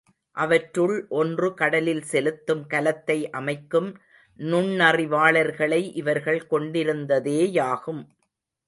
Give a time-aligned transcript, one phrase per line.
[0.35, 3.89] அவற்றுள் ஒன்று கடலில் செலுத்தும் கலத்தை அமைக்கும்
[4.39, 8.03] நுண்ணறிவாளர்களை இவர்கள் கொண்டிருந்ததேயாகும்.